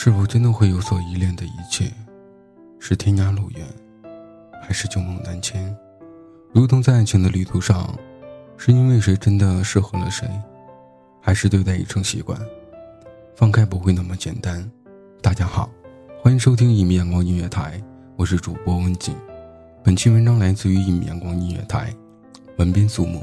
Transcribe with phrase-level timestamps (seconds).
[0.00, 1.92] 是否真的会有所依恋的一切，
[2.78, 3.66] 是天涯路远，
[4.62, 5.76] 还是旧梦难牵？
[6.52, 7.92] 如同在爱情的旅途上，
[8.56, 10.30] 是因为谁真的适合了谁，
[11.20, 12.40] 还是对待已成习惯？
[13.34, 14.70] 放开不会那么简单。
[15.20, 15.68] 大家好，
[16.22, 17.82] 欢迎收听一米阳光音乐台，
[18.14, 19.16] 我是主播温景。
[19.82, 21.92] 本期文章来自于一米阳光音乐台，
[22.58, 23.20] 文编苏木。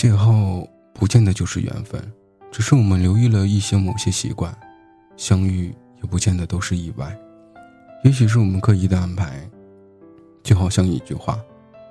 [0.00, 2.02] 邂逅不见得就是缘分，
[2.50, 4.50] 只是我们留意了一些某些习惯；
[5.14, 7.14] 相遇也不见得都是意外，
[8.02, 9.46] 也许是我们刻意的安排。
[10.42, 11.38] 就好像一句话，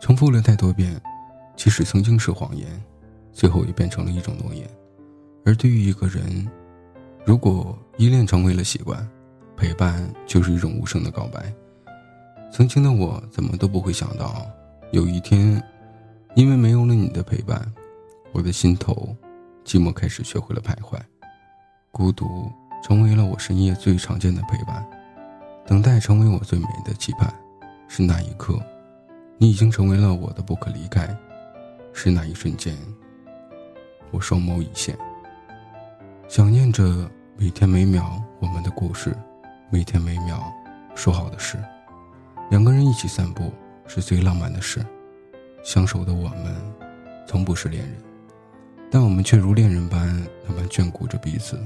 [0.00, 0.98] 重复了太多遍，
[1.54, 2.82] 即使曾经是谎言，
[3.30, 4.66] 最后也变成了一种诺言。
[5.44, 6.48] 而对于一个人，
[7.26, 9.06] 如果依恋成为了习惯，
[9.54, 11.52] 陪伴就是一种无声的告白。
[12.50, 14.46] 曾经的我怎么都不会想到，
[14.92, 15.62] 有一天，
[16.34, 17.70] 因为没有了你的陪伴。
[18.32, 19.16] 我的心头，
[19.64, 20.98] 寂寞开始学会了徘徊，
[21.90, 22.50] 孤独
[22.82, 24.86] 成为了我深夜最常见的陪伴，
[25.66, 27.32] 等待成为我最美的期盼。
[27.88, 28.60] 是那一刻，
[29.38, 31.08] 你已经成为了我的不可离开。
[31.94, 32.76] 是那一瞬间，
[34.10, 34.96] 我双眸一现，
[36.28, 39.16] 想念着每天每秒我们的故事，
[39.70, 40.40] 每天每秒
[40.94, 41.58] 说好的事。
[42.50, 43.50] 两个人一起散步
[43.86, 44.84] 是最浪漫的事，
[45.64, 46.54] 相守的我们，
[47.26, 48.07] 从不是恋人。
[48.90, 51.58] 但我们却如恋人般那般眷顾着彼此。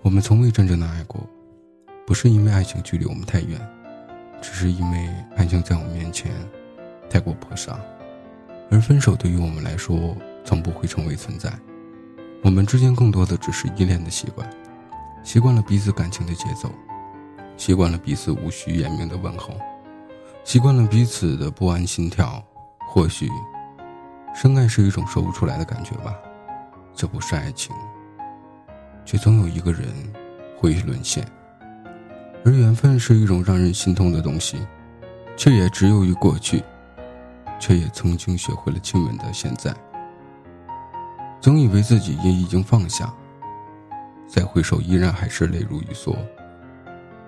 [0.00, 1.20] 我们从未真正的爱过，
[2.06, 3.60] 不是因为爱情距离我们太远，
[4.40, 6.32] 只是因为爱情在我们面前
[7.10, 7.78] 太过泼洒。
[8.70, 11.52] 而分手对于我们来说，从不会成为存在。
[12.42, 14.48] 我们之间更多的只是依恋的习惯，
[15.22, 16.70] 习惯了彼此感情的节奏，
[17.56, 19.54] 习惯了彼此无需言明的问候，
[20.42, 22.42] 习惯了彼此的不安心跳。
[22.88, 23.28] 或许。
[24.34, 26.16] 深爱是一种说不出来的感觉吧，
[26.94, 27.74] 这不是爱情，
[29.04, 29.82] 却总有一个人
[30.56, 31.26] 会沦陷。
[32.44, 34.58] 而缘分是一种让人心痛的东西，
[35.36, 36.62] 却也只有于过去，
[37.58, 39.74] 却也曾经学会了亲吻的现在。
[41.40, 43.12] 总以为自己也已经放下，
[44.28, 46.16] 再回首依然还是泪如雨梭。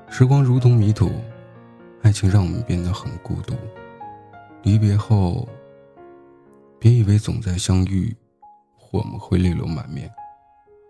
[0.09, 1.11] 时光如同迷途，
[2.03, 3.55] 爱情让我们变得很孤独，
[4.63, 5.49] 离别后。
[6.79, 8.15] 别以为总在相遇，
[8.95, 10.09] 我们会泪流满面。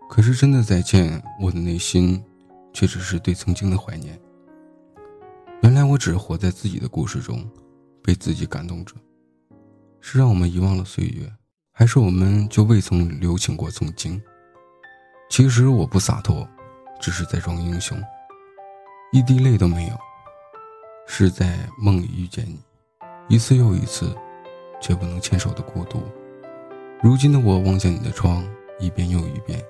[0.07, 2.23] 可是真的再见，我的内心
[2.71, 4.21] 却只是对曾经的怀念。
[5.63, 7.43] 原来我只是活在自己的故事中，
[8.03, 8.93] 被自己感动着。
[10.01, 11.27] 是让我们遗忘了岁月，
[11.71, 14.21] 还是我们就未曾留情过曾经？
[15.27, 16.47] 其实我不洒脱，
[17.01, 17.97] 只是在装英雄，
[19.11, 19.97] 一滴泪都没有。
[21.07, 22.59] 是在梦里遇见你，
[23.29, 24.15] 一次又一次，
[24.79, 26.03] 却不能牵手的孤独。
[27.01, 28.43] 如今的我望向你的窗，
[28.79, 29.61] 一遍又一遍，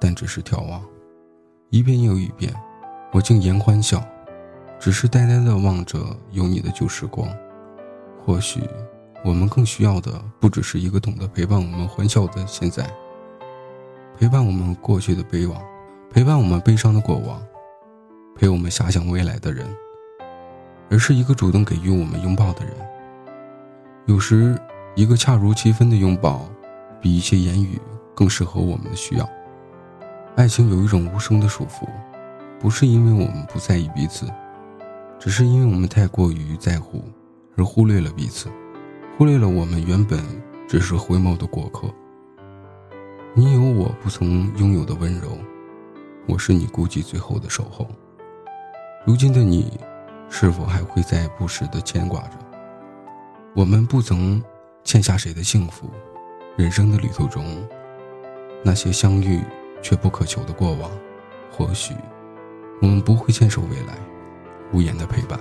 [0.00, 0.82] 但只是眺望。
[1.70, 2.54] 一遍又一遍，
[3.12, 4.02] 我竟言欢笑，
[4.78, 5.98] 只是呆呆的望着
[6.30, 7.28] 有你的旧时光。
[8.24, 8.60] 或许。
[9.24, 12.88] 我们更需要的不只是一个懂得陪伴我们欢笑的现在，
[14.16, 15.60] 陪伴我们过去的悲往，
[16.08, 17.42] 陪伴我们悲伤的过往，
[18.36, 19.66] 陪我们遐想未来的人，
[20.88, 22.72] 而是一个主动给予我们拥抱的人。
[24.06, 24.56] 有时，
[24.94, 26.48] 一个恰如其分的拥抱，
[27.00, 27.80] 比一些言语
[28.14, 29.28] 更适合我们的需要。
[30.36, 31.88] 爱情有一种无声的束缚，
[32.60, 34.26] 不是因为我们不在意彼此，
[35.18, 37.02] 只是因为我们太过于在乎，
[37.56, 38.48] 而忽略了彼此。
[39.16, 40.20] 忽略了我们原本
[40.68, 41.88] 只是回眸的过客。
[43.34, 45.36] 你有我不曾拥有的温柔，
[46.26, 47.86] 我是你孤寂最后的守候。
[49.04, 49.72] 如今的你，
[50.28, 52.38] 是否还会在不时的牵挂着？
[53.54, 54.40] 我们不曾
[54.84, 55.90] 欠下谁的幸福，
[56.58, 57.64] 人生的旅途中，
[58.64, 59.40] 那些相遇
[59.80, 60.90] 却不可求的过往，
[61.52, 61.94] 或许
[62.82, 63.96] 我们不会牵手未来，
[64.72, 65.38] 无言的陪伴。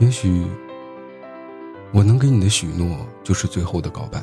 [0.00, 0.44] 也许。
[1.90, 4.22] 我能给你的许诺，就是最后的告白。